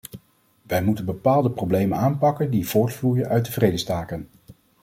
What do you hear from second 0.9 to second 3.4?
bepaalde problemen aanpakken die voortvloeien